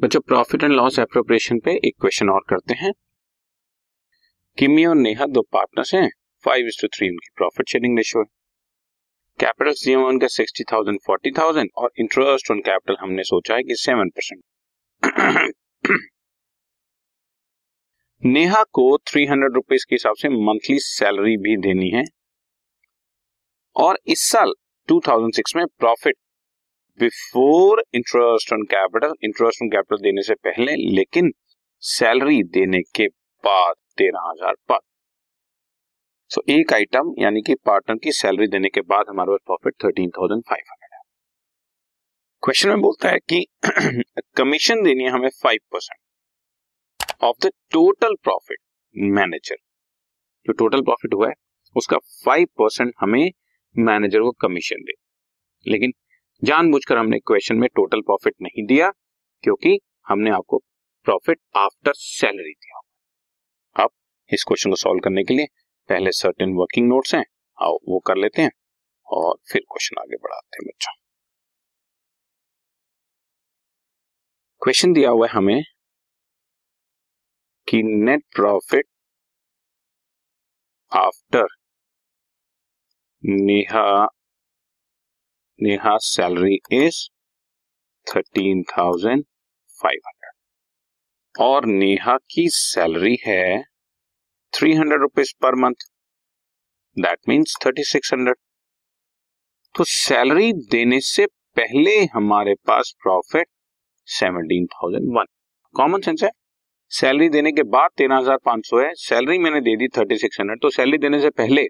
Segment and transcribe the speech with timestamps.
[0.00, 2.92] बच्चों profit and loss appropriation पे एक क्वेश्चन और करते हैं।
[4.58, 6.08] किमी और नेहा दो पार्टनर्स हैं
[6.44, 8.28] फाइव इज़ टू थ्री उनकी प्रॉफिट शेयरिंग रेशियो है।
[9.38, 13.62] कैपिटल सी एम उनका सिक्सटी थाउज़ेंड फोर्टी थाउज़ेंड और इंटरेस्ट ऑन कैपिटल हमने सोचा है
[13.62, 15.52] कि सेवन परसेंट
[18.22, 22.04] नेहा को थ्री हंड्रेड रुपीज़ के हिसाब से मंथली सैलरी भी देनी है।
[23.76, 24.54] और इस साल
[24.88, 26.16] 2006 में profit
[27.00, 31.32] before interest on capital, interest on capital देने से पहले, लेकिन
[31.82, 33.06] सैलरी देने के
[33.44, 34.78] बाद तेरह हज़ार पर
[36.30, 40.10] सो एक आइटम यानी कि पार्टनर की सैलरी देने के बाद हमारे पास profit thirteen
[40.10, 41.00] thousand five hundred है।
[42.42, 43.46] क्वेश्चन में बोलता है कि
[44.36, 48.58] कमीशन देनी है हमें five percent of the total profit
[49.18, 49.56] manager
[50.46, 51.34] जो टोटल प्रॉफिट हुआ है,
[51.76, 53.30] उसका फाइव परसेंट हमें
[53.76, 54.92] मैनेजर को कमीशन दे।
[55.66, 55.92] लेकिन
[56.42, 58.90] जानबूझकर हमने क्वेश्चन में टोटल प्रॉफिट नहीं दिया,
[59.44, 60.58] क्योंकि हमने आपको
[61.06, 62.80] प्रॉफिट आफ्टर सैलरी दिया
[63.76, 63.90] अब
[64.30, 65.46] इस क्वेश्चन को सॉल्व करने के लिए
[65.88, 67.24] पहले सर्टेन वर्किंग नोट्स हैं,
[67.58, 68.50] आओ वो कर लेते हैं,
[69.08, 70.92] और फिर क्वेश्चन आगे बढ़ाते हैं बच्चों।
[74.62, 75.62] क्वेश्चन दिया हुआ है हमें
[77.68, 78.86] कि net profit
[80.92, 81.46] after
[83.24, 83.84] Neha
[85.62, 86.98] Neha salary is
[88.06, 89.24] thirteen thousand
[89.80, 93.42] five hundred और नेहा की सैलरी है
[94.52, 95.88] three hundred rupees per month
[96.96, 98.36] that means thirty six hundred
[99.74, 103.46] तो सैलरी देने से पहले हमारे पास profit
[104.08, 105.24] seventeen thousand one
[105.74, 106.30] common sense है?
[106.92, 110.40] सैलरी देने के बाद तेरह हज़ार पाँच सौ है। सैलरी मैंने दे दी थर्टी सिक्स
[110.40, 111.64] हंड्रेड तो सैलरी देने से पहले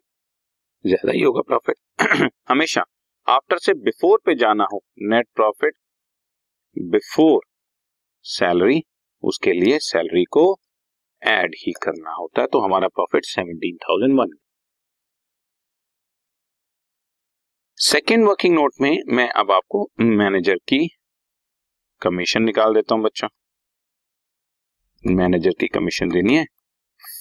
[0.85, 2.85] ज़्यादा ही होगा प्रॉफिट हमेशा
[3.27, 5.75] आफ्टर से बिफोर पे जाना हो नेट प्रॉफिट
[6.77, 7.41] बिफोर
[8.25, 8.81] सैलरी
[9.23, 10.45] उसके लिए सैलरी को
[11.23, 14.31] ऐड ही करना होता है तो हमारा profit seventeen thousand one
[17.79, 20.87] second working note में मैं अब आपको मैनेजर की
[22.03, 23.29] कमीशन निकाल देता हूँ बच्चों।
[25.05, 26.45] मैनेजर की कमीशन देनी है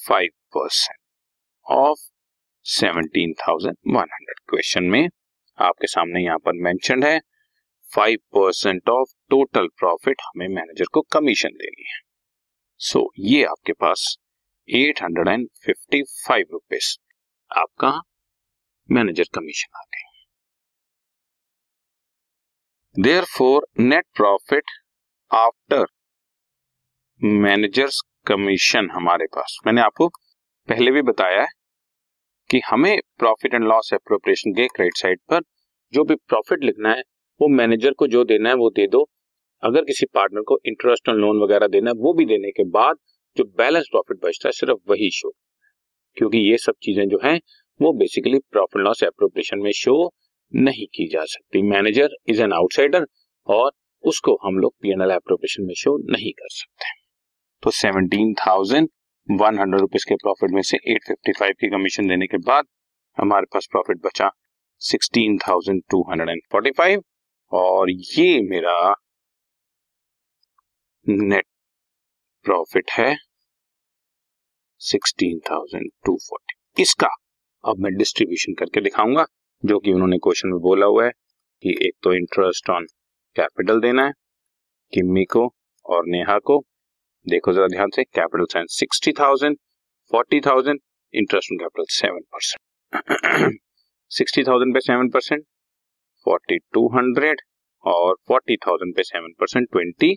[0.08, 0.98] five percent
[1.66, 2.10] of
[2.66, 5.08] seventeen thousand one hundred question में
[5.60, 7.20] आपके सामने यहाँ पर मेंशन है
[7.92, 12.00] five percent of total profit हमें मैनेजर को कमीशन देनी है।
[12.80, 14.16] सो so, ये आपके पास
[14.70, 16.96] eight hundred and fifty five rupees
[17.52, 17.92] आपका
[18.90, 20.08] मैनेजर कमीशन आ गए
[23.38, 24.72] therefore net profit
[25.32, 25.86] after
[27.22, 30.08] manager's commission हमारे पास। मैंने आपको
[30.70, 31.48] पहले भी बताया है
[32.50, 35.42] कि हमें प्रॉफिट एंड लॉस अप्रोप्रिएशन के क्रेडिट साइड पर
[35.94, 37.02] जो भी प्रॉफिट लिखना है,
[37.40, 39.08] वो मैनेजर को जो देना है, वो दे दो।
[39.64, 42.98] अगर किसी पार्टनर को इंटरेस्ट ऑन लोन वगैरह देना है, वो भी देने के बाद
[43.38, 45.32] जो बैलेंस प्रॉफिट बचता है, सिर्फ़ वही शो
[46.18, 47.40] क्योंकि ये सब चीज़ें जो हैं,
[47.80, 50.12] वो बेसिकली प्रॉफिट लॉस अप्रोप्रिएशन में शो
[50.52, 53.06] नहीं की जा सकती। मैनेजर इज़ एन आउटसाइडर
[53.48, 53.72] और
[54.04, 56.86] उसको हम लोग पी एन एल अप्रोप्रिएशन में शो नहीं कर सकते।
[57.64, 58.90] तो seventeen thousand
[59.32, 62.66] one hundred rupees के प्रॉफिट में से एट फिफ्टी फाइव की कमीशन देने के बाद
[63.18, 64.30] हमारे पास प्रॉफिट बचा
[64.80, 67.04] sixteen thousand two hundred and forty five
[67.52, 68.96] और ये मेरा
[71.10, 71.46] नेट
[72.44, 73.16] प्रॉफिट है
[74.82, 77.08] सिक्सटीन थाउज़ेंड टू फोर्टी इसका
[77.64, 79.26] अब मैं डिस्ट्रीब्यूशन करके दिखाऊँगा,
[79.66, 81.12] जो कि उन्होंने क्वेश्चन में बोला हुआ है
[81.64, 82.86] कि एक तो इंटरेस्ट ऑन
[83.36, 84.12] कैपिटल देना है
[84.94, 86.66] किम्मी को और नेहा को
[87.28, 89.58] देखो जरा ध्यान से capital sign sixty thousand
[90.12, 90.80] forty thousand
[91.14, 93.58] interest on capital seven percent
[94.12, 95.44] sixty thousand पे seven percent
[96.28, 97.42] forty two hundred
[97.84, 100.12] और फोर्टी थाउज़ेंड पे seven percent twenty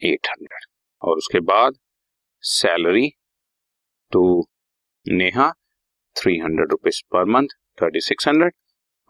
[0.00, 0.66] eight hundred
[1.02, 1.78] और उसके बाद
[2.42, 3.08] salary
[4.12, 4.24] to
[5.06, 5.50] Neha
[6.16, 8.52] three hundred rupees per month thirty six hundred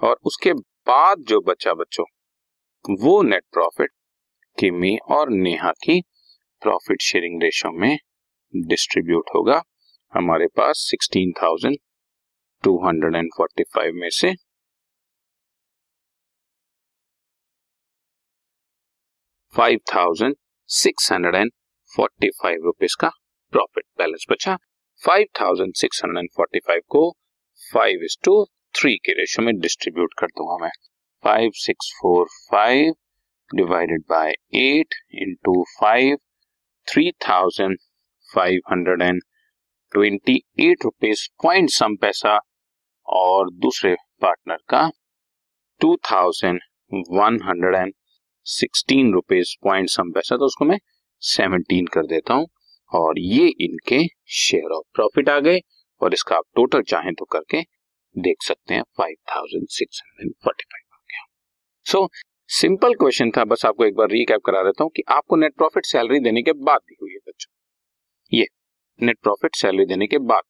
[0.00, 0.52] और उसके
[0.86, 2.04] बाद जो बचा बच्चों,
[2.84, 3.90] वो नेट प्रॉफिट
[4.58, 6.02] किमी और नेहा की
[6.64, 7.96] प्रॉफिट शेयरिंग रेशो में
[8.54, 9.62] डिस्ट्रीब्यूट होगा।
[10.12, 11.76] हमारे पास sixteen thousand
[12.64, 14.32] two hundred and forty five में से
[19.54, 20.36] five thousand
[20.70, 21.50] six hundred and
[21.92, 23.08] forty five rupees का
[23.52, 24.56] प्रॉफिट बैलेंस बचा।
[25.02, 27.10] Five thousand six hundred and forty five को
[27.60, 28.44] फाइव इज़ टू
[28.74, 30.70] थ्री के ratio में डिस्ट्रीब्यूट कर दूँगा मैं।
[31.24, 32.94] Five six four five
[33.50, 36.16] divided by eight into five
[36.88, 37.76] three thousand
[38.28, 39.20] five hundred and
[39.92, 42.38] twenty eight rupees point some पैसा
[43.08, 44.88] और दूसरे partner का
[45.80, 46.60] two thousand
[47.10, 47.92] one hundred and
[48.46, 50.78] sixteen rupees point some पैसा तो उसको मैं
[51.22, 52.46] सेवनटीन कर देता हूँ
[52.92, 54.04] और ये इनके
[54.34, 55.60] शेयर ऑफ़ प्रॉफिट आ गए
[56.00, 57.60] और इसका आप टोटल चाहें तो करके
[58.16, 61.24] देख सकते हैं five thousand six hundred forty five आ गया।
[61.86, 62.08] सो
[62.50, 65.86] सिंपल क्वेश्चन था, बस आपको एक बार रिकैप करा देता हूँ कि आपको नेट प्रॉफिट
[65.86, 67.50] सैलरी देने के बाद दी हुई है, बच्चों।
[68.32, 68.46] ये
[69.00, 70.42] नेट प्रॉफिट सैलरी देने के बाद।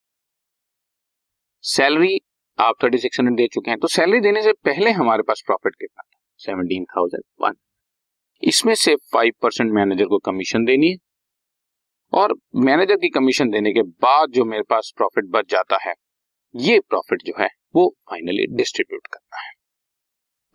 [1.64, 2.18] सैलरी
[2.58, 5.74] आप थर्टी सिक्स हंड्रेड दे चुके हैं तो सैलरी देने से पहले हमारे पास प्रॉफिट
[5.74, 6.18] कितना था?
[6.40, 7.54] सेवनटीन थाउज़ेंड वन
[8.42, 10.96] इसमें से फाइव परसेंट मैनेजर को कमीशन देनी है,
[12.12, 15.94] और मैनेजर की कमीशन देने के बाद जो मेरे पास प्रॉफिट बच जाता है,
[16.54, 19.52] ये प्रॉफिट जो है, वो फाइनली डिस्ट्रीब्यूट करना है।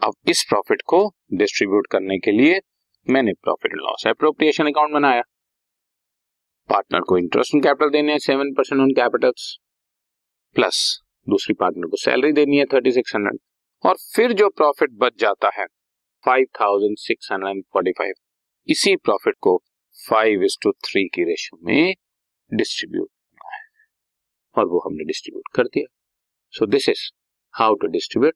[0.02, 0.98] अब इस प्रॉफिट को
[1.34, 2.60] डिस्ट्रीब्यूट करने के लिए
[3.08, 5.22] मैंने profit and loss appropriation account बनाया।
[6.70, 9.32] पार्टनर को इंटरेस्ट ऑन कैपिटल देने हैं seven percent on capital
[10.56, 10.80] plus
[11.28, 13.40] दूसरी पार्टनर को सैलरी देनी है थर्टी सिक्स हंड्रेड
[13.84, 15.66] और फिर जो प्रॉफिट बच जाता है
[16.26, 18.14] five thousand six hundred and forty five
[18.68, 19.58] इसी प्रॉफिट को
[19.98, 21.94] फाइव इज़ टू थ्री की रेशियो में
[22.52, 23.62] डिस्ट्रीब्यूट करना है।
[24.56, 25.96] और वो हमने डिस्ट्रीब्यूट कर दिया।
[26.54, 27.10] So this is
[27.54, 28.36] how to distribute